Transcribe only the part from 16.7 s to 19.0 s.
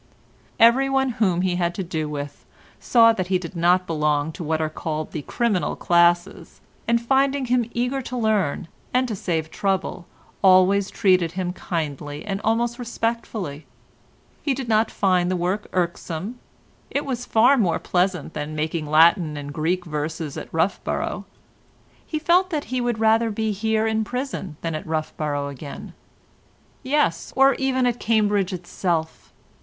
it was far more pleasant than making